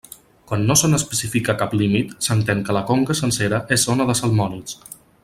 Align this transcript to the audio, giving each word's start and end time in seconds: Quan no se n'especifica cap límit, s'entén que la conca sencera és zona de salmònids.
Quan 0.51 0.63
no 0.69 0.77
se 0.81 0.89
n'especifica 0.93 1.55
cap 1.59 1.75
límit, 1.81 2.15
s'entén 2.29 2.65
que 2.71 2.77
la 2.79 2.85
conca 2.91 3.19
sencera 3.23 3.63
és 3.77 3.89
zona 3.91 4.09
de 4.13 4.21
salmònids. 4.23 4.81